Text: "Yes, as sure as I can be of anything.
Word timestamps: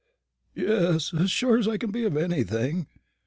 "Yes, 0.55 1.13
as 1.13 1.29
sure 1.29 1.59
as 1.59 1.67
I 1.67 1.77
can 1.77 1.91
be 1.91 2.05
of 2.05 2.17
anything. 2.17 2.87